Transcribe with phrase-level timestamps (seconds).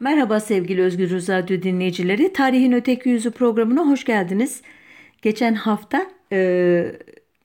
[0.00, 2.32] Merhaba sevgili Özgür Radyo dinleyicileri.
[2.32, 4.62] Tarihin Öteki Yüzü programına hoş geldiniz.
[5.22, 6.92] Geçen hafta e,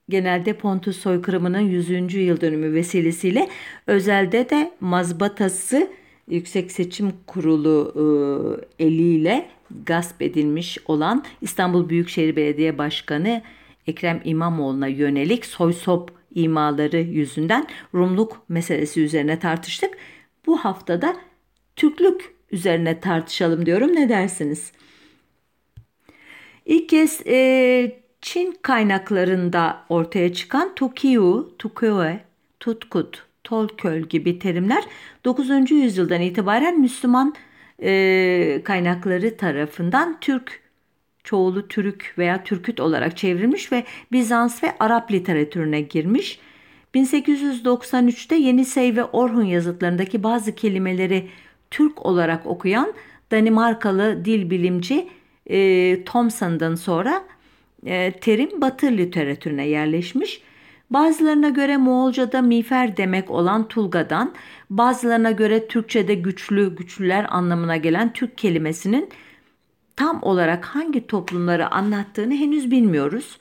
[0.08, 2.14] genelde Pontus soykırımının 100.
[2.14, 3.48] yıl dönümü vesilesiyle
[3.86, 5.90] özelde de mazbatası
[6.28, 7.92] Yüksek Seçim Kurulu
[8.78, 9.48] e, eliyle
[9.86, 13.42] gasp edilmiş olan İstanbul Büyükşehir Belediye Başkanı
[13.86, 19.98] Ekrem İmamoğlu'na yönelik soysop imaları yüzünden Rumluk meselesi üzerine tartıştık.
[20.46, 21.16] Bu haftada
[21.76, 23.94] Türklük üzerine tartışalım diyorum.
[23.94, 24.72] Ne dersiniz?
[26.66, 32.20] İlk kez e, Çin kaynaklarında ortaya çıkan Tukiu, Tukue,
[32.60, 34.84] Tutkut, Tolköl gibi terimler
[35.24, 35.70] 9.
[35.70, 37.34] yüzyıldan itibaren Müslüman
[37.82, 40.60] e, kaynakları tarafından Türk,
[41.24, 46.38] çoğulu Türk veya Türküt olarak çevrilmiş ve Bizans ve Arap literatürüne girmiş.
[46.94, 51.28] 1893'te Yenisey ve Orhun yazıtlarındaki bazı kelimeleri
[51.72, 52.92] Türk olarak okuyan
[53.30, 55.08] Danimarkalı dil bilimci
[55.46, 57.24] e, Thomson'dan sonra
[57.86, 60.42] e, terim Batı literatürüne yerleşmiş.
[60.90, 64.34] Bazılarına göre Moğolca'da miğfer demek olan Tulga'dan,
[64.70, 69.08] bazılarına göre Türkçe'de güçlü, güçlüler anlamına gelen Türk kelimesinin
[69.96, 73.38] tam olarak hangi toplumları anlattığını henüz bilmiyoruz.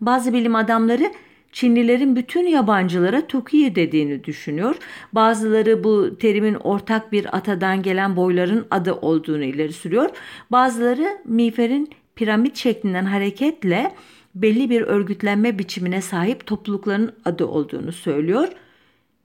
[0.00, 1.12] Bazı bilim adamları
[1.52, 4.76] Çinlilerin bütün yabancılara Tokiye dediğini düşünüyor.
[5.12, 10.10] Bazıları bu terimin ortak bir atadan gelen boyların adı olduğunu ileri sürüyor.
[10.50, 13.94] Bazıları miğferin piramit şeklinden hareketle
[14.34, 18.48] belli bir örgütlenme biçimine sahip toplulukların adı olduğunu söylüyor.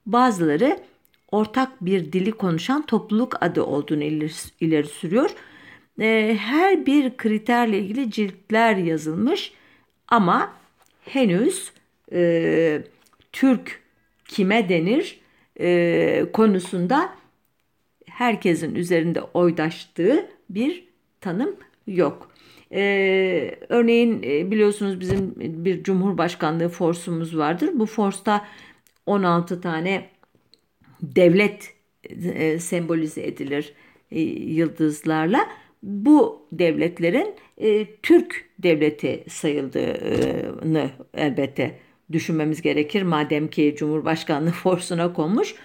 [0.06, 0.80] Bazıları
[1.32, 5.30] ortak bir dili konuşan topluluk adı olduğunu ileri, sürüyor.
[6.00, 9.54] Ee, her bir kriterle ilgili ciltler yazılmış
[10.08, 10.54] ama
[11.06, 11.72] henüz
[12.14, 12.84] e,
[13.32, 13.82] Türk
[14.26, 15.20] kime denir
[15.60, 17.16] e, konusunda
[18.06, 20.88] herkesin üzerinde oydaştığı bir
[21.22, 21.56] tanım
[21.88, 22.34] yok.
[22.76, 27.70] Ee, örneğin e, biliyorsunuz bizim bir cumhurbaşkanlığı forsumuz vardır.
[27.74, 28.46] Bu forsta
[29.06, 30.10] 16 tane
[31.02, 31.74] devlet
[32.24, 33.74] e, sembolize edilir
[34.12, 35.50] e, yıldızlarla.
[35.84, 41.80] Bu devletlerin e, Türk devleti sayıldığını elbette
[42.12, 43.04] düşünmemiz gerekir.
[43.04, 45.56] Madem ki Cumhurbaşkanlığı forsuna konmuş.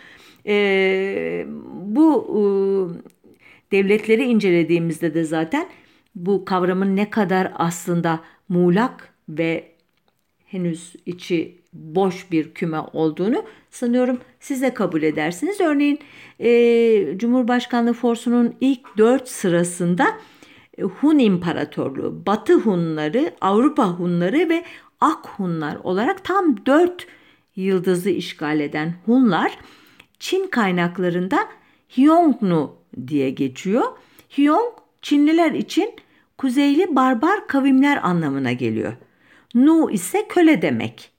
[0.47, 2.41] E, bu e,
[3.73, 5.69] devletleri incelediğimizde de zaten
[6.15, 9.73] bu kavramın ne kadar aslında muğlak ve
[10.47, 15.61] henüz içi boş bir küme olduğunu sanıyorum siz de kabul edersiniz.
[15.61, 15.99] Örneğin
[16.41, 20.07] e, Cumhurbaşkanlığı Forsu'nun ilk dört sırasında
[20.79, 24.65] e, Hun İmparatorluğu, Batı Hunları, Avrupa Hunları ve
[25.01, 27.07] Ak Hunlar olarak tam dört
[27.57, 29.59] yıldızı işgal eden Hunlar
[30.19, 31.49] Çin kaynaklarında
[31.97, 32.77] Hyongnu
[33.07, 33.85] diye geçiyor.
[34.31, 34.73] Hyong
[35.03, 35.91] Çinliler için
[36.39, 38.93] kuzeyli barbar kavimler anlamına geliyor.
[39.55, 41.11] Nu ise köle demek.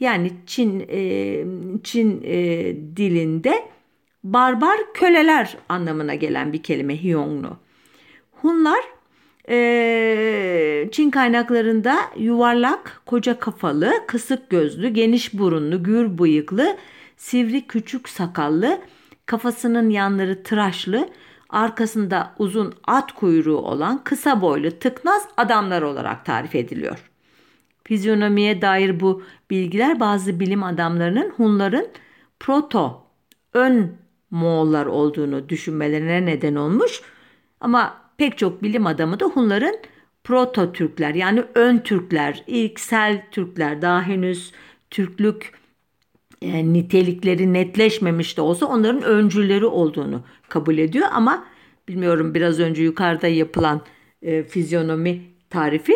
[0.00, 1.44] Yani Çin e,
[1.84, 2.36] Çin e,
[2.96, 3.68] dilinde
[4.24, 7.56] barbar köleler anlamına gelen bir kelime Hyongnu.
[8.32, 8.80] Hunlar
[9.48, 16.76] e, Çin kaynaklarında yuvarlak, koca kafalı, kısık gözlü, geniş burunlu, gür bıyıklı,
[17.16, 18.80] sivri küçük sakallı,
[19.26, 21.08] kafasının yanları tıraşlı,
[21.48, 27.10] arkasında uzun at kuyruğu olan kısa boylu tıknaz adamlar olarak tarif ediliyor.
[27.84, 31.86] Fizyonomiye dair bu bilgiler bazı bilim adamlarının Hunların
[32.40, 33.06] proto,
[33.52, 33.92] ön
[34.30, 37.02] Moğollar olduğunu düşünmelerine neden olmuş.
[37.60, 39.76] Ama pek çok bilim adamı da Hunların
[40.24, 44.52] proto Türkler yani ön Türkler, ilksel Türkler daha henüz
[44.90, 45.52] Türklük
[46.42, 51.46] e, nitelikleri netleşmemiş de olsa onların öncüleri olduğunu kabul ediyor ama
[51.88, 53.82] bilmiyorum biraz önce yukarıda yapılan
[54.22, 55.94] e, fizyonomi tarifi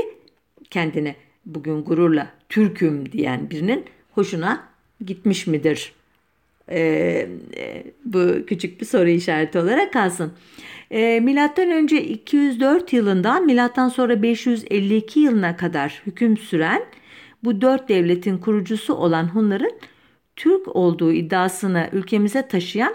[0.71, 1.17] kendine
[1.47, 4.69] bugün gururla Türk'üm diyen birinin hoşuna
[5.07, 5.93] gitmiş midir?
[6.69, 6.81] E,
[7.57, 10.33] e, bu küçük bir soru işareti olarak kalsın.
[10.93, 16.83] E, milattan önce 204 yılından milattan sonra 552 yılına kadar hüküm süren
[17.45, 19.73] bu dört devletin kurucusu olan Hunların
[20.37, 22.95] Türk olduğu iddiasını ülkemize taşıyan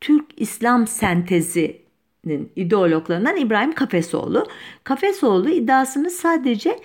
[0.00, 4.46] Türk İslam sentezinin ideologlarından İbrahim Kafesoğlu.
[4.84, 6.78] Kafesoğlu iddiasını sadece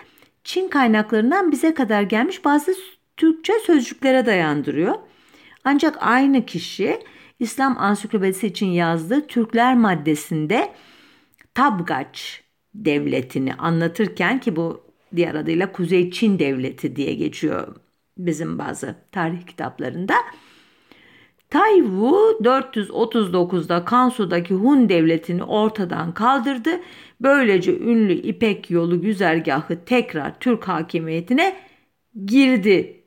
[0.44, 2.74] Çin kaynaklarından bize kadar gelmiş bazı
[3.18, 4.96] Türkçe sözcüklere dayandırıyor.
[5.63, 7.00] Ancak aynı kişi
[7.39, 10.74] İslam Ansiklopedisi için yazdığı Türkler maddesinde
[11.53, 12.44] Tabgaç
[12.74, 14.83] devletini anlatırken ki bu
[15.15, 17.75] diğer adıyla Kuzey Çin devleti diye geçiyor
[18.18, 20.13] bizim bazı tarih kitaplarında.
[21.50, 26.69] Tayvu 439'da Kansu'daki Hun devletini ortadan kaldırdı.
[27.21, 31.56] Böylece ünlü İpek yolu güzergahı tekrar Türk hakimiyetine
[32.25, 32.99] girdi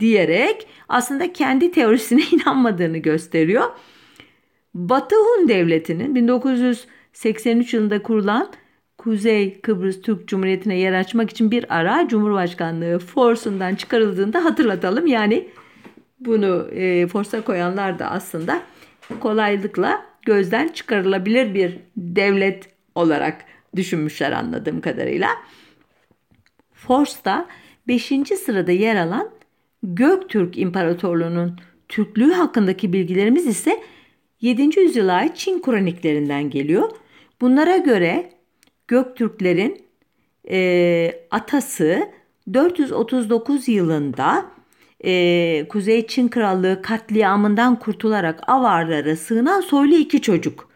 [0.00, 3.64] diyerek aslında kendi teorisine inanmadığını gösteriyor.
[4.74, 8.52] Batı Hun Devleti'nin 1983 yılında kurulan
[8.98, 15.06] Kuzey Kıbrıs Türk Cumhuriyeti'ne yer açmak için bir ara Cumhurbaşkanlığı forsundan çıkarıldığında hatırlatalım.
[15.06, 15.48] Yani
[16.20, 18.62] bunu e, forsa koyanlar da aslında
[19.20, 23.44] kolaylıkla gözden çıkarılabilir bir devlet olarak
[23.76, 25.28] düşünmüşler anladığım kadarıyla.
[26.72, 27.46] Fors'ta
[27.88, 28.12] 5.
[28.44, 29.30] sırada yer alan
[29.82, 31.56] Göktürk İmparatorluğu'nun
[31.88, 33.82] Türklüğü hakkındaki bilgilerimiz ise
[34.40, 34.80] 7.
[34.80, 36.90] yüzyıla ait Çin kroniklerinden geliyor.
[37.40, 38.32] Bunlara göre
[38.88, 39.82] Göktürklerin
[40.50, 42.08] e, atası
[42.52, 44.46] 439 yılında
[45.04, 50.68] e, Kuzey Çin Krallığı katliamından kurtularak avarlara sığınan soylu iki çocuk.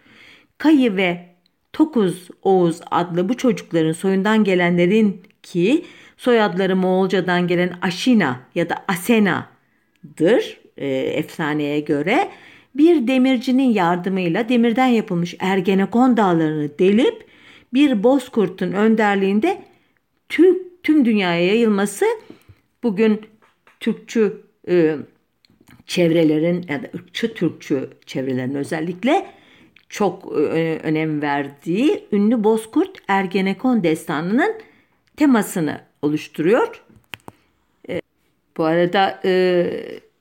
[0.58, 1.32] Kayı ve
[1.72, 5.84] Tokuz Oğuz adlı bu çocukların soyundan gelenlerin ki
[6.23, 12.29] soyadları Moğolcadan gelen Aşina ya da Asena'dır e, efsaneye göre.
[12.75, 17.27] Bir demircinin yardımıyla demirden yapılmış Ergenekon dağlarını delip
[17.75, 19.63] bir bozkurtun önderliğinde
[20.29, 22.05] tüm, tüm dünyaya yayılması
[22.83, 23.21] bugün
[23.81, 24.97] Türkçü e,
[25.87, 29.27] çevrelerin ya da ırkçı Türkçü çevrelerin özellikle
[29.89, 34.55] çok e, önem verdiği ünlü Bozkurt Ergenekon destanının
[35.17, 36.82] temasını oluşturuyor.
[37.88, 38.00] E,
[38.56, 39.66] bu arada e,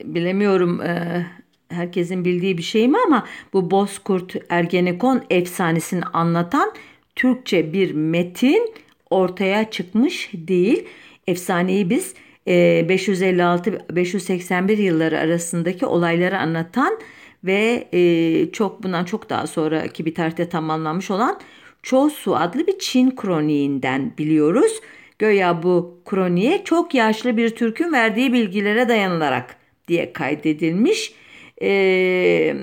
[0.04, 1.26] bilemiyorum e,
[1.70, 6.74] herkesin bildiği bir şey mi ama bu Bozkurt Ergenekon efsanesini anlatan
[7.16, 8.74] Türkçe bir metin
[9.10, 10.88] ortaya çıkmış değil.
[11.28, 12.16] Efsaneyi biz
[12.48, 17.00] 556-581 e, yılları arasındaki olayları anlatan
[17.44, 21.40] ve e, çok bundan çok daha sonraki bir tarihte tamamlanmış olan
[21.84, 24.82] Çosu adlı bir Çin kroniğinden biliyoruz.
[25.22, 29.56] Göya bu kroniğe çok yaşlı bir Türk'ün verdiği bilgilere dayanılarak
[29.88, 31.14] diye kaydedilmiş.
[31.62, 32.56] E,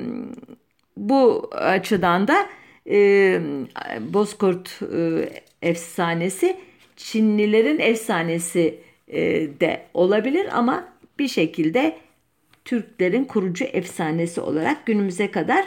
[0.97, 2.47] bu açıdan da
[2.91, 3.41] e,
[4.01, 5.29] Bozkurt e,
[5.63, 6.57] efsanesi
[6.97, 9.23] Çinlilerin efsanesi e,
[9.61, 10.89] de olabilir ama
[11.19, 11.97] bir şekilde
[12.65, 15.65] Türklerin kurucu efsanesi olarak günümüze kadar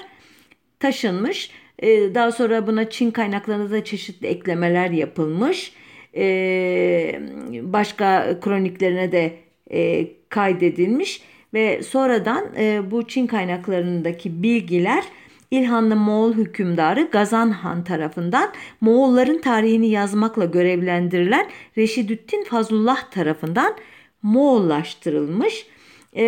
[0.79, 1.51] taşınmış.
[1.79, 5.73] E, daha sonra buna Çin kaynaklarında da çeşitli eklemeler yapılmış.
[6.15, 7.21] E,
[7.61, 9.33] başka kroniklerine de
[9.71, 11.21] e, kaydedilmiş
[11.53, 15.03] ve sonradan e, bu Çin kaynaklarındaki bilgiler
[15.51, 18.49] İlhanlı Moğol hükümdarı Gazan Han tarafından
[18.81, 21.47] Moğolların tarihini yazmakla görevlendirilen
[21.77, 23.73] Reşidüddin Fazlullah tarafından
[24.21, 25.65] Moğollaştırılmış.
[26.15, 26.23] Ee,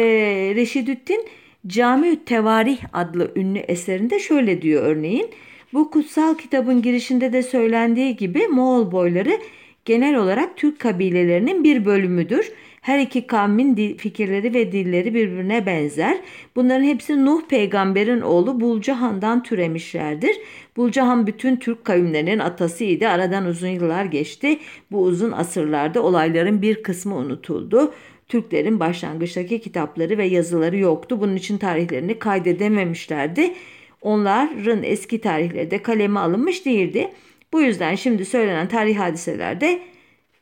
[0.56, 1.28] Reşidüddin
[1.68, 5.30] Cami Tevarih adlı ünlü eserinde şöyle diyor örneğin.
[5.74, 9.40] Bu kutsal kitabın girişinde de söylendiği gibi Moğol boyları
[9.86, 12.52] genel olarak Türk kabilelerinin bir bölümüdür.
[12.82, 16.18] Her iki kavmin fikirleri ve dilleri birbirine benzer.
[16.56, 20.36] Bunların hepsi Nuh peygamberin oğlu Bulcahan'dan türemişlerdir.
[20.78, 23.08] Bulcahan bütün Türk kavimlerinin atasıydı.
[23.08, 24.60] Aradan uzun yıllar geçti.
[24.92, 27.94] Bu uzun asırlarda olayların bir kısmı unutuldu.
[28.28, 31.22] Türklerin başlangıçtaki kitapları ve yazıları yoktu.
[31.22, 33.54] Bunun için tarihlerini kaydedememişlerdi.
[34.02, 37.10] Onların eski tarihleri de kaleme alınmış değildi.
[37.54, 39.80] Bu yüzden şimdi söylenen tarih hadiselerde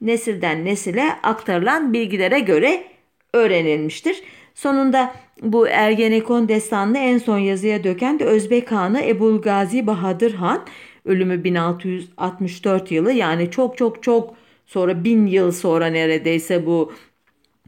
[0.02, 2.84] nesilden nesile aktarılan bilgilere göre
[3.34, 4.24] öğrenilmiştir.
[4.56, 10.66] Sonunda bu Ergenekon destanını en son yazıya döken de Özbek Hanı Ebul Gazi Bahadır Han.
[11.06, 16.94] Ölümü 1664 yılı yani çok çok çok sonra bin yıl sonra neredeyse bu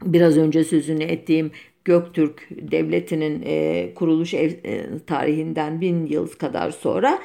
[0.02, 1.50] biraz önce sözünü ettiğim
[1.84, 7.18] Göktürk Devleti'nin e, kuruluş ev, e, tarihinden bin yıl kadar sonra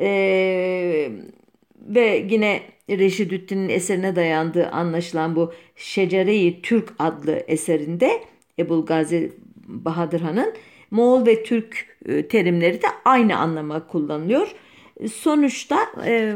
[0.00, 1.10] e,
[1.88, 8.10] ve yine Reşidüddin'in eserine dayandığı anlaşılan bu Şecere-i Türk adlı eserinde
[8.58, 9.32] Ebul Gazi
[9.66, 10.54] Bahadır Han'ın
[10.90, 14.54] Moğol ve Türk e, terimleri de aynı anlama kullanılıyor.
[15.12, 16.34] Sonuçta e,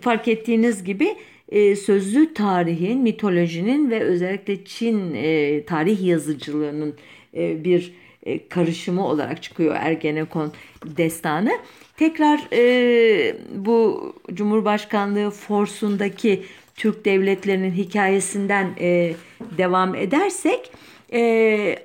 [0.00, 1.16] fark ettiğiniz gibi
[1.48, 6.94] e, sözlü tarihin, mitolojinin ve özellikle Çin e, tarih yazıcılığının
[7.36, 10.52] e, bir e, karışımı olarak çıkıyor Ergenekon
[10.86, 11.52] destanı.
[11.98, 19.14] Tekrar e, bu Cumhurbaşkanlığı forsundaki Türk devletlerinin hikayesinden e,
[19.58, 20.72] devam edersek
[21.12, 21.76] e,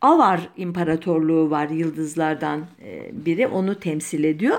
[0.00, 4.58] Avar İmparatorluğu var yıldızlardan e, biri onu temsil ediyor.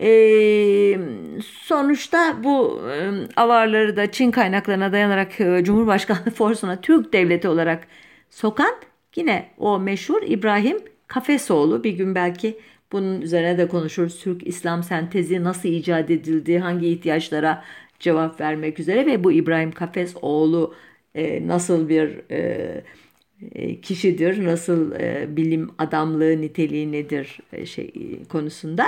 [0.00, 0.98] Ee,
[1.42, 7.86] sonuçta bu e, avarları da Çin kaynaklarına dayanarak e, Cumhurbaşkanlığı forsuna Türk devleti olarak
[8.30, 8.74] sokan
[9.16, 12.58] yine o meşhur İbrahim Kafesoğlu bir gün belki
[12.92, 14.20] bunun üzerine de konuşuruz.
[14.20, 17.64] Türk İslam sentezi nasıl icat edildi, hangi ihtiyaçlara
[18.00, 20.74] cevap vermek üzere ve bu İbrahim Kafesoğlu
[21.14, 22.84] e, nasıl bir e,
[23.54, 27.92] e kişidir, nasıl e, bilim adamlığı niteliği nedir e, şey
[28.28, 28.86] konusunda.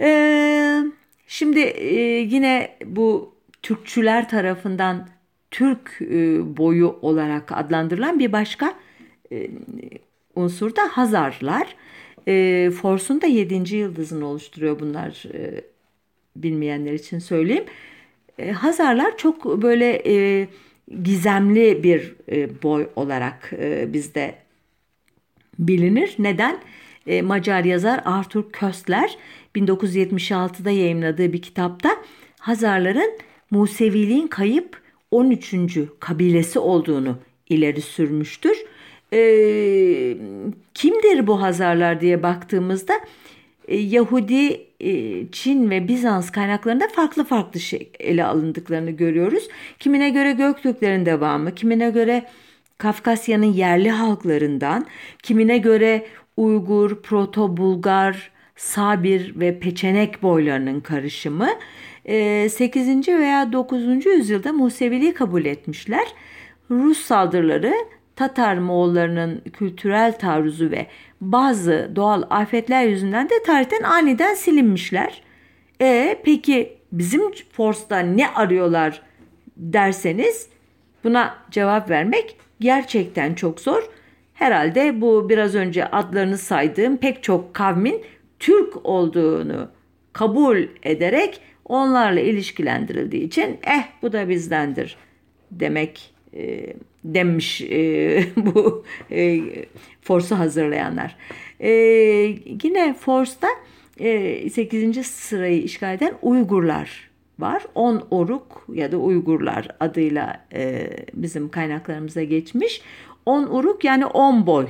[0.00, 0.82] Ee,
[1.26, 5.08] şimdi e, yine bu Türkçüler tarafından
[5.50, 8.74] Türk e, boyu olarak adlandırılan bir başka
[9.32, 9.50] e,
[10.34, 11.76] unsur da Hazarlar.
[12.28, 13.76] E, Fors'un da 7.
[13.76, 15.64] yıldızını oluşturuyor bunlar e,
[16.36, 17.64] bilmeyenler için söyleyeyim.
[18.38, 20.48] E, Hazarlar çok böyle e,
[21.02, 24.34] gizemli bir e, boy olarak e, bizde
[25.58, 26.14] bilinir.
[26.18, 26.58] Neden?
[27.06, 29.16] E, Macar yazar Arthur Köstler
[29.56, 31.96] 1976'da yayımladığı bir kitapta
[32.38, 33.18] Hazarların
[33.50, 35.54] Museviliğin kayıp 13.
[36.00, 38.56] kabilesi olduğunu ileri sürmüştür.
[39.12, 40.16] Ee,
[40.74, 43.00] kimdir bu Hazarlar diye baktığımızda e,
[43.68, 49.48] Yahudi, e, Çin ve Bizans kaynaklarında farklı farklı şey ele alındıklarını görüyoruz.
[49.78, 52.24] Kimine göre Göktürklerin devamı, kimine göre
[52.78, 54.86] Kafkasya'nın yerli halklarından,
[55.22, 58.14] kimine göre Uygur, Proto-Bulgar,
[58.56, 61.48] Sabir ve Peçenek boylarının karışımı
[62.04, 63.08] 8.
[63.08, 64.06] Ee, veya 9.
[64.06, 66.06] yüzyılda Museviliği kabul etmişler.
[66.70, 67.74] Rus saldırıları
[68.22, 70.86] Tatar Moğollarının kültürel taarruzu ve
[71.20, 75.22] bazı doğal afetler yüzünden de tarihten aniden silinmişler.
[75.80, 79.02] E peki bizim Force'da ne arıyorlar
[79.56, 80.48] derseniz
[81.04, 83.82] buna cevap vermek gerçekten çok zor.
[84.34, 88.02] Herhalde bu biraz önce adlarını saydığım pek çok kavmin
[88.38, 89.68] Türk olduğunu
[90.12, 94.96] kabul ederek onlarla ilişkilendirildiği için eh bu da bizdendir
[95.50, 96.74] demek e,
[97.04, 99.40] demiş e, bu e,
[100.02, 101.16] Force'u hazırlayanlar.
[101.60, 101.70] E,
[102.62, 103.48] yine Force'da
[104.00, 105.06] e, 8.
[105.06, 107.62] sırayı işgal eden Uygurlar var.
[107.74, 112.82] On Oruk ya da Uygurlar adıyla e, bizim kaynaklarımıza geçmiş.
[113.26, 114.66] On Uruk yani on boy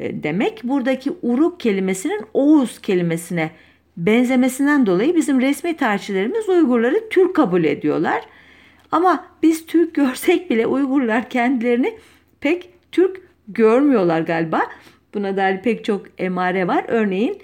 [0.00, 0.64] e, demek.
[0.64, 3.50] Buradaki Uruk kelimesinin Oğuz kelimesine
[3.96, 8.22] benzemesinden dolayı bizim resmi tarihçilerimiz Uygurları Türk kabul ediyorlar.
[8.92, 11.98] Ama biz Türk görsek bile Uygurlar kendilerini
[12.40, 14.62] pek Türk görmüyorlar galiba.
[15.14, 16.84] Buna dair pek çok emare var.
[16.88, 17.38] Örneğin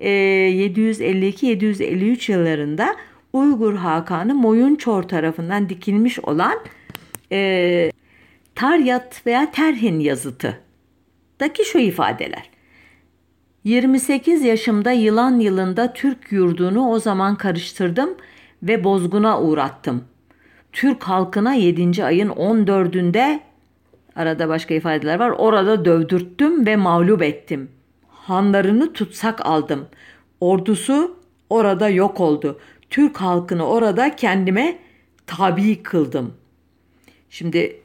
[0.00, 2.96] 752-753 e, yıllarında
[3.32, 6.58] Uygur Hakanı Moyunçor tarafından dikilmiş olan
[7.32, 7.90] e,
[8.54, 10.60] Taryat veya Terhin yazıtı
[11.40, 12.50] daki şu ifadeler.
[13.64, 18.10] 28 yaşımda yılan yılında Türk yurdunu o zaman karıştırdım
[18.62, 20.04] ve bozguna uğrattım.
[20.72, 22.04] Türk halkına 7.
[22.04, 23.40] ayın 14'ünde
[24.16, 25.30] arada başka ifadeler var.
[25.30, 27.70] Orada dövdürttüm ve mağlup ettim.
[28.08, 29.88] Hanlarını tutsak aldım.
[30.40, 31.16] Ordusu
[31.50, 32.60] orada yok oldu.
[32.90, 34.78] Türk halkını orada kendime
[35.26, 36.34] tabi kıldım.
[37.30, 37.80] Şimdi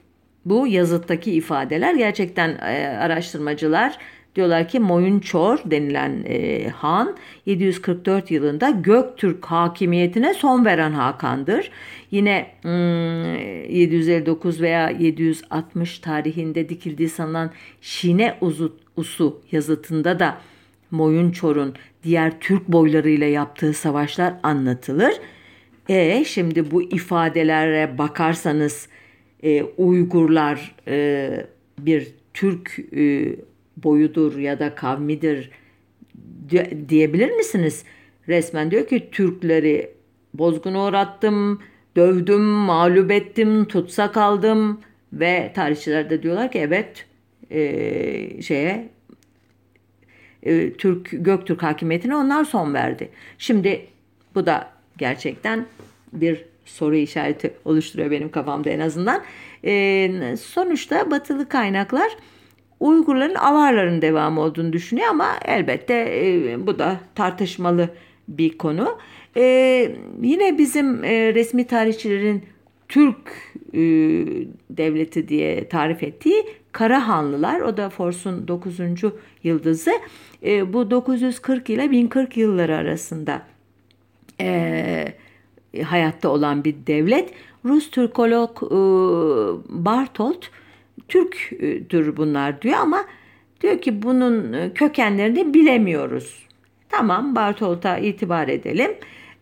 [0.45, 3.97] bu yazıttaki ifadeler gerçekten e, araştırmacılar
[4.35, 7.15] diyorlar ki Moyunçor denilen e, han
[7.45, 11.71] 744 yılında Göktürk hakimiyetine son veren Hakan'dır.
[12.11, 13.35] Yine hmm,
[13.75, 17.51] 759 veya 760 tarihinde dikildiği sanılan
[17.81, 20.37] Şine Uzu, Usu yazıtında da
[20.91, 25.13] Moyunçor'un diğer Türk boylarıyla yaptığı savaşlar anlatılır.
[25.89, 28.89] E şimdi bu ifadelere bakarsanız
[29.43, 31.29] e, Uygurlar e,
[31.79, 33.35] bir Türk e,
[33.77, 35.49] boyudur ya da kavmidir
[36.89, 37.83] diyebilir misiniz?
[38.27, 39.91] Resmen diyor ki Türkleri
[40.33, 41.61] bozguna uğrattım,
[41.95, 44.81] dövdüm, mağlup ettim, tutsak aldım
[45.13, 47.05] ve tarihçiler de diyorlar ki evet
[47.51, 48.89] e, şeye
[50.43, 53.09] e, Türk Göktürk hakimiyetine onlar son verdi.
[53.37, 53.87] Şimdi
[54.35, 55.65] bu da gerçekten
[56.13, 59.23] bir soru işareti oluşturuyor benim kafamda en azından.
[59.65, 62.11] E, sonuçta batılı kaynaklar
[62.79, 67.89] Uygurların avarların devamı olduğunu düşünüyor ama elbette e, bu da tartışmalı
[68.27, 68.97] bir konu.
[69.37, 69.41] E,
[70.21, 72.43] yine bizim e, resmi tarihçilerin
[72.89, 73.17] Türk
[73.73, 73.79] e,
[74.69, 78.79] devleti diye tarif ettiği Karahanlılar o da Fors'un 9.
[79.43, 79.91] yıldızı
[80.43, 83.41] e, bu 940 ile 1040 yılları arasında
[84.41, 85.13] e,
[85.83, 87.33] hayatta olan bir devlet.
[87.65, 88.75] Rus Türkolog e,
[89.85, 90.45] Bartolt
[91.07, 93.05] Türktür bunlar diyor ama
[93.61, 96.45] diyor ki bunun e, kökenlerini bilemiyoruz.
[96.89, 98.91] Tamam Bartolt'a itibar edelim.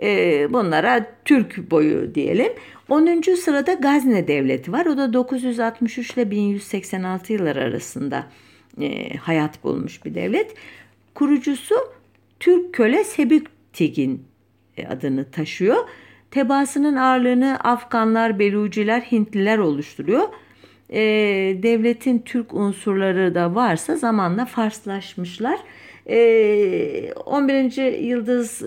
[0.02, 2.54] E, bunlara Türk boyu diyelim.
[2.90, 3.22] 10.
[3.22, 4.86] sırada Gazne Devleti var.
[4.86, 8.28] O da 963 ile 1186 yıllar arasında
[8.82, 10.56] e, hayat bulmuş bir devlet.
[11.16, 11.76] Kurucusu
[12.40, 14.24] Türk köle Sebüktigin
[14.90, 15.90] adını taşıyor.
[16.32, 20.28] Tebaasının ağırlığını Afganlar, Beluciler, Hintliler oluşturuyor
[20.94, 21.02] e,
[21.64, 25.60] devletin Türk unsurları da varsa zamanla Farslaşmışlar.
[26.10, 28.00] E, 11.
[28.00, 28.64] Yıldız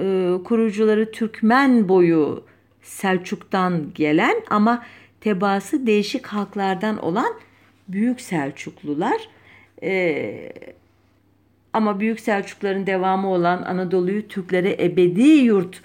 [0.00, 2.44] e, kurucuları Türkmen boyu
[2.82, 4.86] Selçuk'tan gelen ama
[5.20, 7.34] tebaası değişik halklardan olan
[7.88, 9.28] Büyük Selçuklular.
[9.82, 10.52] E,
[11.72, 15.82] ama Büyük Selçukluların devamı olan Anadolu'yu Türklere ebedi yurt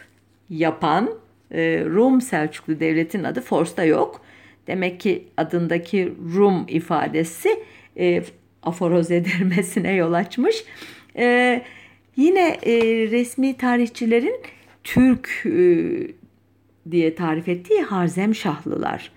[0.49, 1.09] yapan
[1.51, 4.21] e, Rum Selçuklu Devleti'nin adı Fors'ta yok.
[4.67, 7.49] Demek ki adındaki Rum ifadesi
[7.97, 8.23] e,
[8.63, 10.63] aforoz edilmesine yol açmış.
[11.17, 11.61] E,
[12.15, 14.41] yine e, resmi tarihçilerin
[14.83, 15.87] Türk e,
[16.91, 19.11] diye tarif ettiği Harzem Şahlılar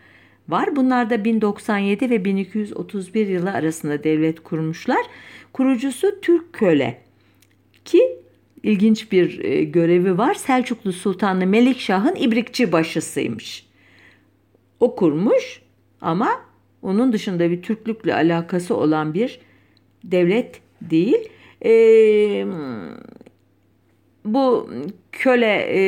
[0.48, 0.76] var.
[0.76, 5.06] Bunlar da 1097 ve 1231 yılı arasında devlet kurmuşlar.
[5.52, 7.00] Kurucusu Türk köle
[7.84, 8.18] ki
[8.62, 10.34] ilginç bir e, görevi var.
[10.34, 13.69] Selçuklu Sultanlı Melikşah'ın ibrikçi başısıymış
[14.80, 15.62] o kurmuş
[16.00, 16.28] ama
[16.82, 19.40] onun dışında bir Türklükle alakası olan bir
[20.04, 21.28] devlet değil.
[21.64, 21.72] E,
[24.24, 24.70] bu
[25.12, 25.80] köle e,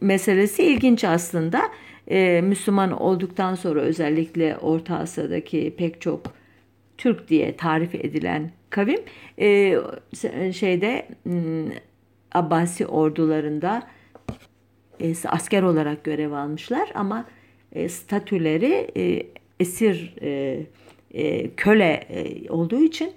[0.00, 1.62] meselesi ilginç aslında.
[2.08, 6.22] E, Müslüman olduktan sonra özellikle Orta Asya'daki pek çok
[6.98, 9.00] Türk diye tarif edilen kavim
[9.38, 9.76] e,
[10.52, 11.08] şeyde
[12.32, 13.82] Abbasi ordularında
[15.00, 17.24] e, asker olarak görev almışlar ama
[17.72, 19.26] e, statüleri e,
[19.60, 22.06] esir e, köle
[22.48, 23.12] olduğu için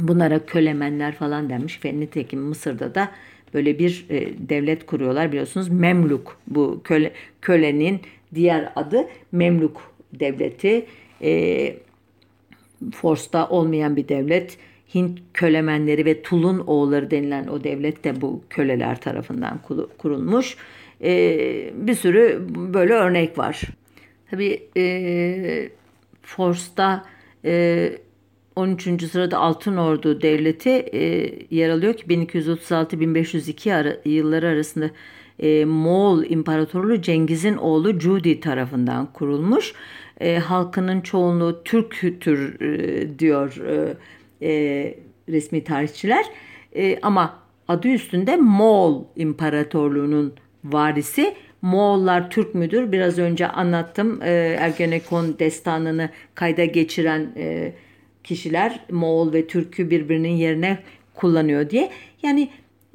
[0.00, 1.84] bunlara kölemenler falan denmiş.
[1.84, 3.10] Ve nitekim Mısır'da da
[3.54, 4.06] böyle bir
[4.38, 5.68] devlet kuruyorlar biliyorsunuz.
[5.68, 7.12] Memluk bu köle
[7.42, 8.00] kölenin
[8.34, 10.86] diğer adı Memluk devleti.
[12.94, 14.58] Fors'ta olmayan bir devlet.
[14.94, 19.60] Hint kölemenleri ve Tulun oğulları denilen o devlet de bu köleler tarafından
[19.98, 20.56] kurulmuş.
[21.02, 23.62] E, bir sürü böyle örnek var.
[24.30, 25.70] Tabii e,
[26.22, 27.04] Fors'ta
[27.44, 27.92] e,
[28.56, 29.04] 13.
[29.10, 34.90] sırada Altın Ordu Devleti e, yer alıyor ki 1236-1502 ara, yılları arasında
[35.38, 39.74] e, Moğol İmparatorluğu Cengiz'in oğlu Cudi tarafından kurulmuş.
[40.20, 43.96] E, halkının çoğunluğu Türktür e, diyor e,
[44.42, 44.94] e,
[45.28, 46.24] resmi tarihçiler.
[46.76, 50.34] E, ama adı üstünde Moğol İmparatorluğu'nun
[50.72, 51.34] varisi.
[51.62, 52.92] Moğollar Türk müdür?
[52.92, 54.22] Biraz önce anlattım.
[54.22, 57.72] E, Ergenekon destanını kayda geçiren e,
[58.24, 60.78] kişiler Moğol ve Türk'ü birbirinin yerine
[61.14, 61.90] kullanıyor diye.
[62.22, 62.48] Yani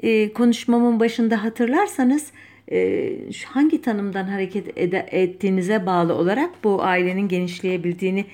[0.04, 2.32] e, konuşmamın başında hatırlarsanız
[2.72, 3.10] e,
[3.46, 8.26] hangi tanımdan hareket ed- ettiğinize bağlı olarak bu ailenin genişleyebildiğini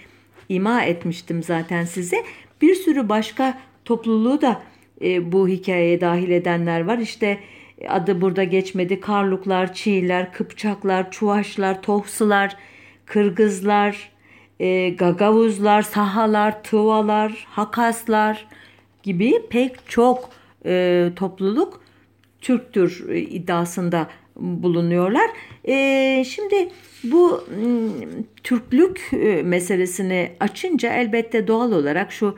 [0.49, 2.17] ima etmiştim zaten size.
[2.61, 4.61] Bir sürü başka topluluğu da
[5.01, 6.97] e, bu hikayeye dahil edenler var.
[6.97, 7.37] İşte
[7.89, 8.99] adı burada geçmedi.
[8.99, 12.55] Karluklar, Çiğler, Kıpçaklar, Çuvaşlar, Tohsılar,
[13.05, 14.11] Kırgızlar,
[14.59, 18.47] e, gagavuzlar, sahalar, tıvalar, hakaslar
[19.03, 20.29] gibi pek çok
[20.65, 21.81] e, topluluk
[22.41, 25.29] Türktür e, iddiasında bulunuyorlar.
[25.67, 26.69] E, şimdi
[27.03, 27.47] bu
[28.43, 32.37] Türklük e, meselesini açınca elbette doğal olarak şu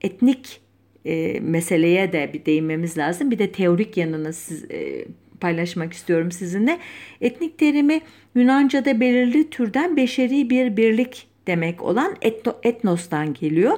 [0.00, 0.60] etnik
[1.06, 3.30] e, meseleye de bir değinmemiz lazım.
[3.30, 5.04] Bir de teorik yanını siz, e,
[5.40, 6.78] paylaşmak istiyorum sizinle.
[7.20, 8.00] Etnik terimi
[8.34, 13.76] Yunanca'da belirli türden beşeri bir birlik demek olan etno, etnostan geliyor.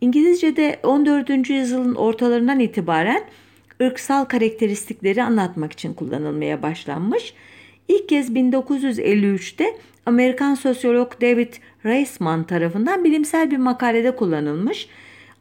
[0.00, 1.50] İngilizce'de 14.
[1.50, 3.22] yüzyılın ortalarından itibaren
[3.82, 7.34] ırksal karakteristikleri anlatmak için kullanılmaya başlanmış.
[7.88, 9.64] İlk kez 1953'te
[10.06, 11.52] Amerikan sosyolog David
[11.84, 14.88] Reisman tarafından bilimsel bir makalede kullanılmış.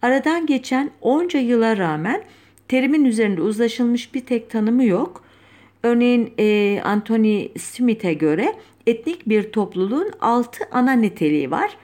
[0.01, 2.23] Aradan geçen onca yıla rağmen
[2.67, 5.23] terimin üzerinde uzlaşılmış bir tek tanımı yok.
[5.83, 8.55] Örneğin e, Anthony Smith'e göre
[8.87, 11.77] etnik bir topluluğun altı ana niteliği var.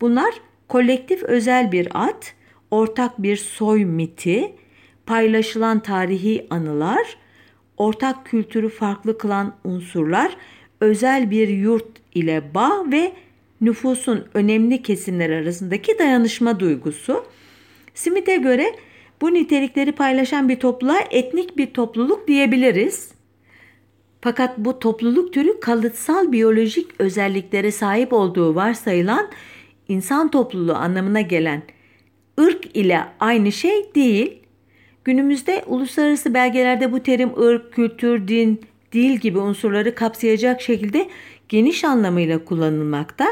[0.00, 0.34] Bunlar
[0.68, 2.22] kolektif özel bir ad,
[2.70, 4.52] ortak bir soy miti,
[5.06, 7.16] paylaşılan tarihi anılar,
[7.76, 10.36] ortak kültürü farklı kılan unsurlar,
[10.80, 13.12] özel bir yurt ile bağ ve
[13.60, 17.24] nüfusun önemli kesimler arasındaki dayanışma duygusu.
[18.00, 18.74] Smith'e göre
[19.20, 23.12] bu nitelikleri paylaşan bir topluluğa etnik bir topluluk diyebiliriz.
[24.20, 29.28] Fakat bu topluluk türü kalıtsal biyolojik özelliklere sahip olduğu varsayılan
[29.88, 31.62] insan topluluğu anlamına gelen
[32.40, 34.42] ırk ile aynı şey değil.
[35.04, 38.60] Günümüzde uluslararası belgelerde bu terim ırk, kültür, din,
[38.92, 41.08] dil gibi unsurları kapsayacak şekilde
[41.48, 43.26] geniş anlamıyla kullanılmakta.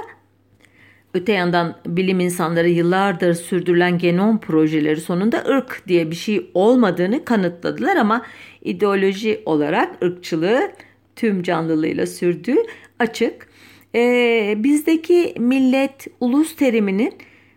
[1.19, 7.97] Öte yandan bilim insanları yıllardır sürdürülen genom projeleri sonunda ırk diye bir şey olmadığını kanıtladılar
[7.97, 8.23] ama
[8.63, 10.73] ideoloji olarak ırkçılığı
[11.17, 12.57] tüm canlılığıyla sürdüğü
[12.99, 13.49] açık.
[13.95, 17.13] Ee, bizdeki millet, ulus teriminin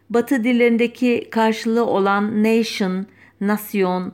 [0.09, 3.05] batı dillerindeki karşılığı olan nation,
[3.41, 4.13] nasyon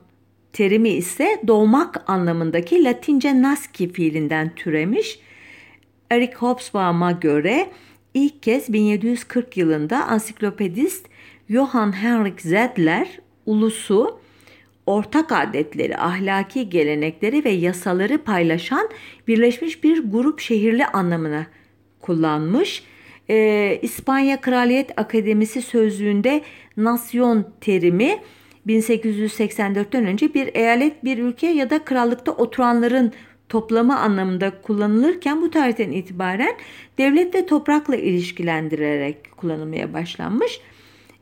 [0.53, 5.19] terimi ise doğmak anlamındaki Latince naski fiilinden türemiş.
[6.11, 7.69] Eric Hobsbawm'a göre
[8.17, 11.05] ilk kez 1740 yılında ansiklopedist
[11.49, 14.19] Johann Henrik Zedler ulusu
[14.85, 18.89] ortak adetleri, ahlaki gelenekleri ve yasaları paylaşan
[19.27, 21.47] birleşmiş bir grup şehirli anlamına
[22.01, 22.83] kullanmış.
[23.29, 26.41] Ee, İspanya Kraliyet Akademisi sözlüğünde
[26.77, 28.19] nasyon terimi
[28.67, 33.13] 1884'ten önce bir eyalet, bir ülke ya da krallıkta oturanların
[33.49, 36.55] toplamı anlamında kullanılırken bu tarihten itibaren
[36.97, 40.61] devlet ve toprakla ilişkilendirerek kullanılmaya başlanmış.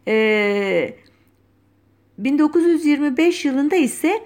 [0.07, 0.93] Ee,
[2.17, 4.21] 1925 yılında ise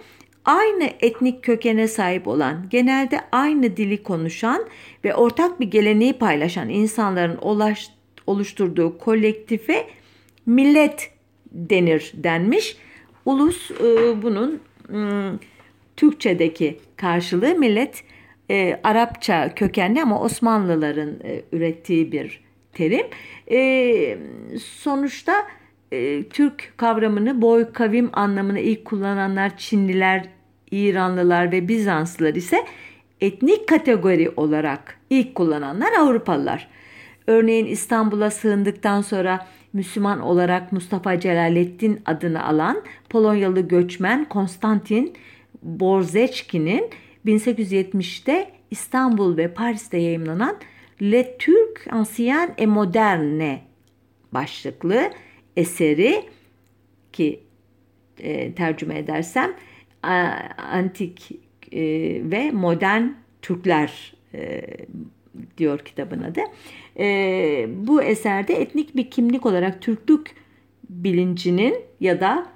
[0.45, 4.65] aynı etnik kökene sahip olan, genelde aynı dili konuşan
[5.03, 7.37] ve ortak bir geleneği paylaşan insanların
[8.27, 9.87] oluşturduğu kolektife
[10.45, 11.11] millet
[11.51, 12.77] denir denmiş.
[13.25, 14.59] Ulus e, bunun
[14.93, 15.39] ıı,
[15.97, 18.03] Türkçedeki karşılığı millet
[18.51, 22.41] e, Arapça kökenli ama Osmanlıların e, ürettiği bir
[22.73, 23.05] terim.
[23.51, 24.17] E,
[24.63, 25.33] sonuçta
[25.91, 30.25] e, Türk kavramını boy kavim anlamını ilk kullananlar Çinliler,
[30.71, 32.65] İranlılar ve Bizanslılar ise
[33.21, 36.67] etnik kategori olarak ilk kullananlar Avrupalılar.
[37.27, 45.13] Örneğin İstanbul'a sığındıktan sonra Müslüman olarak Mustafa Celaleddin adını alan Polonyalı göçmen Konstantin
[45.63, 46.89] Borzeçki'nin
[47.25, 50.57] 1870'te İstanbul ve Paris'te yayımlanan
[51.01, 53.61] Le Turc Ancien et Moderne
[54.31, 55.11] başlıklı
[55.57, 56.23] eseri
[57.13, 57.39] ki
[58.19, 59.55] e, tercüme edersem
[60.57, 61.31] antik
[61.71, 61.81] e,
[62.31, 63.03] ve modern
[63.41, 64.61] Türkler e,
[65.57, 66.39] diyor kitabın adı.
[66.99, 70.35] E, bu eserde etnik bir kimlik olarak Türklük
[70.89, 72.51] bilincinin ya da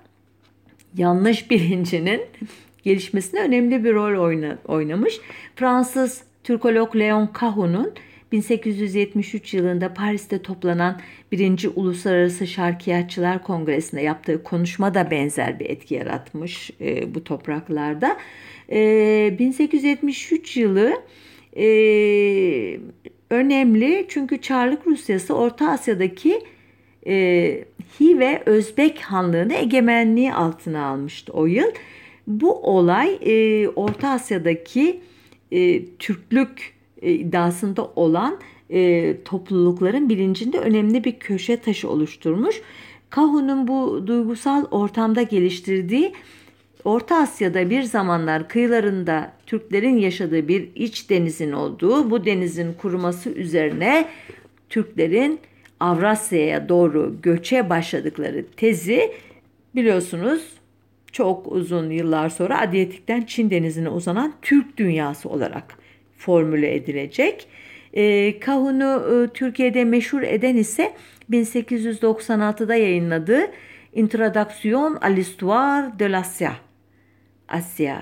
[0.97, 2.21] yanlış bilincinin
[2.83, 5.19] gelişmesine önemli bir rol oyna, oynamış.
[5.55, 7.93] Fransız Türkolog Leon Cahun'un
[8.31, 10.99] 1873 yılında Paris'te toplanan
[11.31, 11.69] 1.
[11.75, 18.17] Uluslararası Şarkiyatçılar Kongresi'nde yaptığı konuşma da benzer bir etki yaratmış e, bu topraklarda.
[18.71, 21.01] E, 1873 yılı
[21.57, 21.67] e,
[23.29, 26.41] önemli çünkü Çarlık Rusyası Orta Asya'daki
[27.07, 27.13] e,
[27.99, 31.71] Hi ve Özbek Hanlığı'nı egemenliği altına almıştı o yıl.
[32.27, 35.01] Bu olay e, Orta Asya'daki
[35.51, 42.61] e, Türklük e, iddiasında olan e, toplulukların bilincinde önemli bir köşe taşı oluşturmuş.
[43.09, 46.13] Kahun'un bu duygusal ortamda geliştirdiği
[46.83, 54.09] Orta Asya'da bir zamanlar kıyılarında Türklerin yaşadığı bir iç denizin olduğu, bu denizin kuruması üzerine
[54.69, 55.39] Türklerin
[55.79, 59.13] Avrasya'ya doğru göçe başladıkları tezi
[59.75, 60.41] biliyorsunuz
[61.13, 65.77] çok uzun yıllar sonra Adriyatik'ten Çin denizine uzanan Türk dünyası olarak
[66.17, 67.47] formüle edilecek.
[67.93, 70.93] E, Kahun'u e, Türkiye'de meşhur eden ise
[71.31, 73.51] 1896'da yayınladığı
[73.93, 76.53] Introduction à l'histoire de l'Asia.
[77.47, 78.01] Asya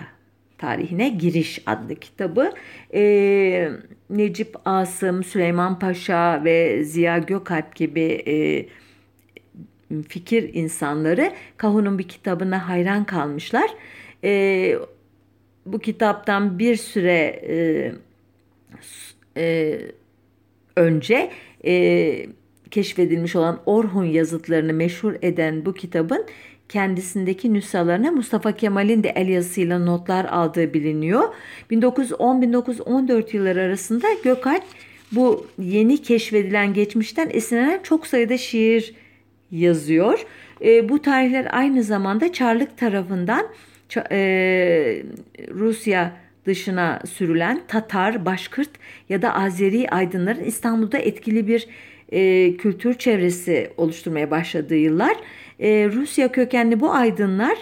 [0.57, 2.51] tarihine giriş adlı kitabı.
[2.93, 3.71] E,
[4.09, 8.65] Necip Asım, Süleyman Paşa ve Ziya Gökalp gibi e,
[10.09, 13.69] fikir insanları Kahun'un bir kitabına hayran kalmışlar.
[14.23, 14.75] E,
[15.65, 17.91] bu kitaptan bir süre e,
[19.37, 19.79] e,
[20.75, 21.31] önce
[21.65, 22.25] e,
[22.71, 26.25] keşfedilmiş olan Orhun yazıtlarını meşhur eden bu kitabın
[26.69, 31.23] kendisindeki nüshalarına Mustafa Kemal'in de el yazısıyla notlar aldığı biliniyor.
[31.71, 34.63] 1910-1914 yılları arasında Gökalp
[35.11, 38.93] bu yeni keşfedilen geçmişten esinlenen çok sayıda şiir
[39.51, 40.25] yazıyor.
[40.61, 43.47] E, bu tarihler aynı zamanda Çarlık tarafından
[44.11, 45.03] e,
[45.49, 48.69] Rusya dışına sürülen Tatar, Başkırt
[49.09, 51.67] ya da Azeri aydınların İstanbul'da etkili bir
[52.11, 55.15] e, kültür çevresi oluşturmaya başladığı yıllar.
[55.59, 57.57] E, Rusya kökenli bu aydınlar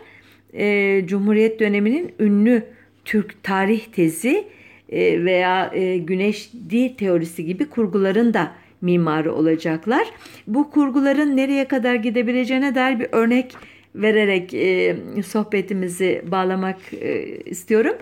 [0.53, 2.63] e, Cumhuriyet döneminin ünlü
[3.05, 4.47] Türk tarih tezi
[4.89, 10.07] e, veya e, güneş dil teorisi gibi kurguların da mimarı olacaklar.
[10.47, 13.55] Bu kurguların nereye kadar gidebileceğine dair bir örnek
[13.95, 17.95] vererek e, sohbetimizi bağlamak e, istiyorum.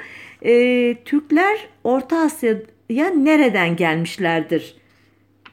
[0.45, 4.75] E, Türkler Orta Asya'ya nereden gelmişlerdir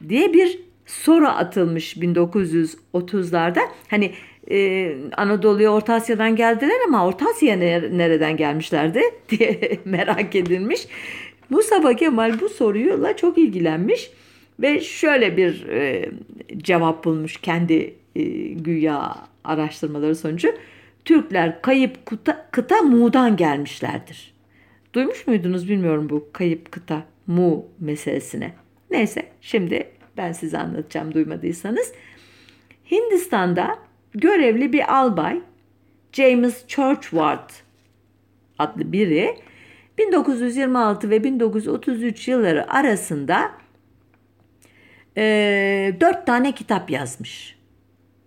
[0.09, 3.59] diye bir soru atılmış 1930'larda.
[3.87, 4.11] Hani
[4.51, 7.57] e, Anadolu'ya Orta Asya'dan geldiler ama Orta Asya'ya
[7.89, 10.87] nereden gelmişlerdi diye merak edilmiş.
[11.49, 14.11] Mustafa Kemal bu soruyla çok ilgilenmiş
[14.59, 16.11] ve şöyle bir e,
[16.57, 20.55] cevap bulmuş kendi e, güya araştırmaları sonucu.
[21.05, 24.33] Türkler kayıp kıta, kıta Mu'dan gelmişlerdir.
[24.93, 28.53] Duymuş muydunuz bilmiyorum bu kayıp kıta Mu meselesine.
[28.91, 29.87] Neyse şimdi
[30.17, 31.93] ben size anlatacağım duymadıysanız.
[32.91, 33.79] Hindistan'da
[34.13, 35.41] görevli bir albay
[36.11, 37.49] James Churchward
[38.59, 39.35] adlı biri
[39.97, 43.51] 1926 ve 1933 yılları arasında
[45.17, 47.55] e, dört tane kitap yazmış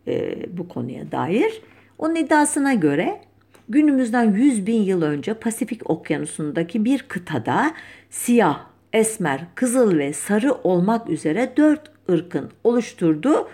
[0.06, 1.62] e, bu konuya dair.
[1.98, 3.20] Onun iddiasına göre
[3.68, 7.74] günümüzden 100 bin yıl önce Pasifik okyanusundaki bir kıtada
[8.10, 13.48] siyah, esmer, kızıl ve sarı olmak üzere dört ırkın oluşturduğu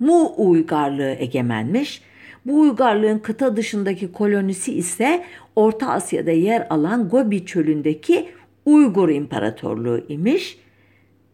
[0.00, 2.02] Mu uygarlığı egemenmiş.
[2.46, 5.24] Bu uygarlığın kıta dışındaki kolonisi ise
[5.56, 8.28] Orta Asya'da yer alan Gobi çölündeki
[8.64, 10.58] Uygur İmparatorluğu imiş.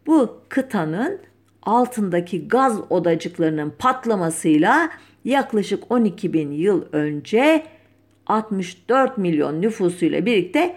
[0.06, 1.18] Bu kıtanın
[1.66, 4.90] altındaki gaz odacıklarının patlamasıyla
[5.24, 7.62] yaklaşık 12 bin yıl önce
[8.26, 10.76] 64 milyon nüfusuyla birlikte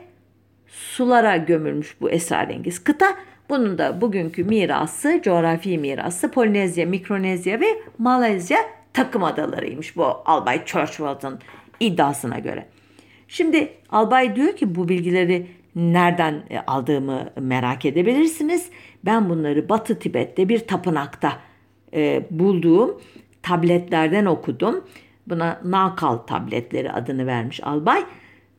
[0.68, 3.16] sulara gömülmüş bu esrarengiz kıta.
[3.50, 7.66] Bunun da bugünkü mirası, coğrafi mirası Polinezya, Mikronezya ve
[7.98, 8.60] Malezya
[8.94, 11.40] takım adalarıymış bu Albay Churchwell'ın
[11.80, 12.66] iddiasına göre.
[13.28, 18.70] Şimdi Albay diyor ki bu bilgileri nereden e, aldığımı merak edebilirsiniz.
[19.06, 21.40] Ben bunları Batı Tibet'te bir tapınakta
[21.94, 23.02] e, bulduğum
[23.42, 24.86] tabletlerden okudum.
[25.28, 28.04] Buna Nakal tabletleri adını vermiş albay.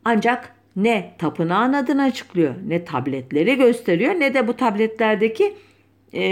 [0.04, 5.54] Ancak ne tapınağın adını açıklıyor, ne tabletleri gösteriyor, ne de bu tabletlerdeki
[6.12, 6.22] e,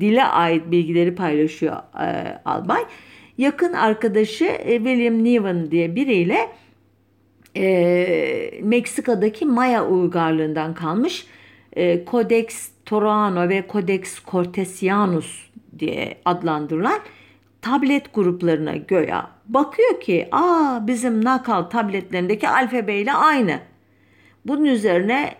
[0.00, 2.82] dile ait bilgileri paylaşıyor e, albay.
[3.38, 6.48] Yakın arkadaşı e, William Niven diye biriyle
[7.56, 11.26] e, Meksika'daki Maya uygarlığından kalmış
[11.76, 16.98] e, Codex Torano ve Codex Cortesianus diye adlandırılan
[17.62, 23.58] tablet gruplarına göya bakıyor ki aa bizim nakal tabletlerindeki alfabeyle aynı.
[24.46, 25.34] Bunun üzerine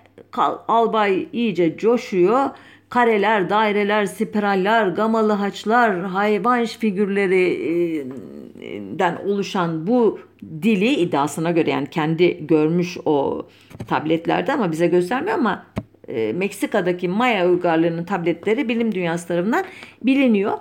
[0.69, 2.51] albay iyice coşuyor.
[2.89, 10.19] Kareler, daireler, spiraller, gamalı haçlar, hayvan figürlerinden oluşan bu
[10.63, 13.47] dili iddiasına göre yani kendi görmüş o
[13.89, 15.73] tabletlerde ama bize göstermiyor ama
[16.15, 19.65] e, Meksika'daki Maya uygarlığının tabletleri bilim dünyası tarafından
[20.03, 20.53] biliniyor.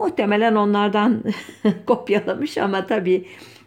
[0.00, 1.22] Muhtemelen onlardan
[1.86, 3.24] kopyalamış ama tabii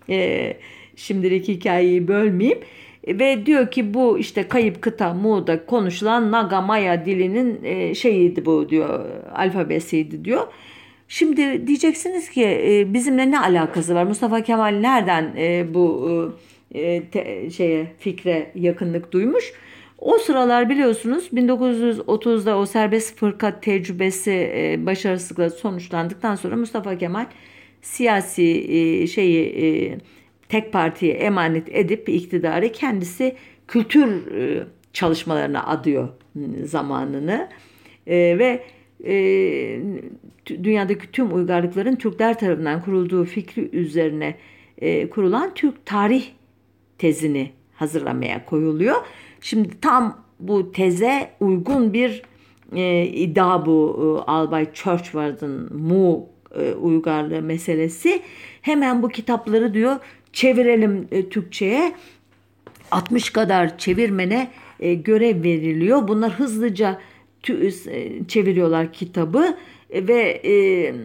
[0.10, 0.54] e,
[0.96, 2.60] şimdilik hikayeyi bölmeyeyim.
[3.08, 8.70] Ve diyor ki bu işte kayıp kıta Mu'da konuşulan Naga Maya dilinin e, şeyiydi bu
[8.70, 10.48] diyor alfabesiydi diyor.
[11.08, 14.04] Şimdi diyeceksiniz ki e, bizimle ne alakası var?
[14.04, 16.34] Mustafa Kemal nereden e, bu
[16.74, 19.54] e, te, şeye fikre yakınlık duymuş?
[20.02, 27.26] O sıralar biliyorsunuz 1930'da o serbest fırka tecrübesi e, başarısızlıkla sonuçlandıktan sonra Mustafa Kemal
[27.82, 29.98] siyasi e, şeyi e,
[30.50, 33.36] tek partiye emanet edip iktidarı kendisi
[33.68, 36.10] kültür e, çalışmalarına adıyor
[36.64, 37.50] zamanını
[38.08, 38.64] e, ve
[39.06, 39.16] e,
[40.48, 44.36] dünyadaki tüm uygarlıkların Türkler tarafından kurulduğu fikri üzerine
[44.78, 46.26] e, kurulan Türk tarih
[46.98, 48.96] tezini hazırlamaya koyuluyor.
[49.42, 52.22] Şimdi tam bu teze uygun bir
[52.76, 58.22] e, iddia bu e, Albay Churchward'ın Mu e, uygarlığı meselesi.
[58.62, 59.96] Hemen bu kitapları diyor
[60.34, 61.94] çevirelim e, Türkçe'ye.
[62.92, 66.08] 60 kadar çevirmene e, görev veriliyor.
[66.08, 67.00] Bunlar hızlıca
[67.44, 69.58] tü, e, çeviriyorlar kitabı
[69.90, 70.96] e, ve e,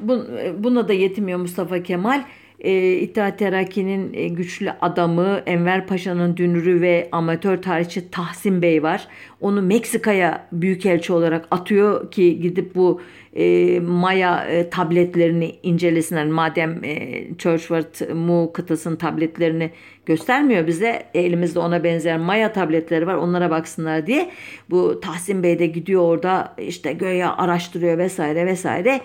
[0.00, 0.24] bu,
[0.58, 2.24] buna da yetmiyor Mustafa Kemal
[2.60, 9.08] e, İttihat Terakki'nin e, güçlü adamı Enver Paşa'nın dünürü ve amatör tarihçi Tahsin Bey var.
[9.40, 13.00] Onu Meksika'ya büyükelçi olarak atıyor ki gidip bu
[13.36, 16.26] e, Maya e, tabletlerini incelesinler.
[16.26, 19.70] Madem e, Churchward Mu kıtasının tabletlerini
[20.06, 24.30] göstermiyor bize elimizde ona benzer Maya tabletleri var onlara baksınlar diye.
[24.70, 29.00] Bu Tahsin Bey de gidiyor orada işte göğe araştırıyor vesaire vesaire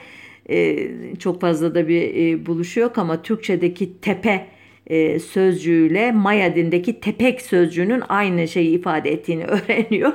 [0.49, 4.45] e, çok fazla da bir e, buluşu yok ama Türkçedeki tepe
[4.87, 10.13] e, sözcüğüyle Maya dindeki tepek sözcüğünün aynı şeyi ifade ettiğini öğreniyor.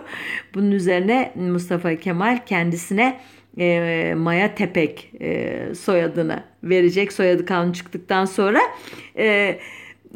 [0.55, 3.21] Bunun üzerine Mustafa Kemal kendisine
[4.17, 5.13] Maya Tepek
[5.75, 7.13] soyadını verecek.
[7.13, 8.61] Soyadı kanun çıktıktan sonra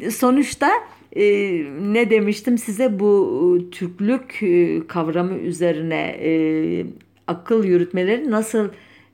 [0.09, 0.71] sonuçta
[1.15, 1.23] e,
[1.81, 4.43] ne demiştim size bu Türklük
[4.87, 6.31] kavramı üzerine e,
[7.27, 8.69] akıl yürütmeleri nasıl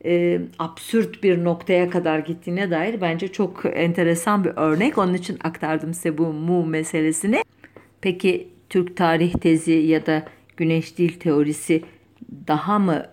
[0.06, 4.98] e, absürt bir noktaya kadar gittiğine dair bence çok enteresan bir örnek.
[4.98, 7.44] Onun için aktardım size bu mu meselesini.
[8.02, 10.26] Peki Türk tarih tezi ya da
[10.58, 11.84] güneş dil teorisi
[12.48, 13.06] daha mı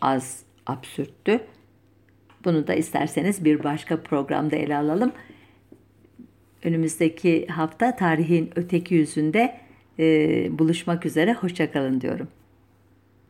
[0.00, 1.40] az absürttü?
[2.44, 5.12] Bunu da isterseniz bir başka programda ele alalım.
[6.64, 9.56] Önümüzdeki hafta tarihin öteki yüzünde
[9.98, 10.04] e,
[10.58, 11.34] buluşmak üzere.
[11.34, 12.28] Hoşçakalın diyorum.